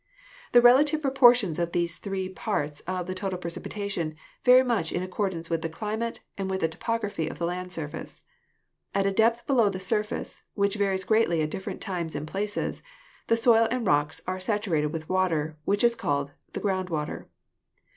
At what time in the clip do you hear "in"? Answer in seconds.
4.91-5.03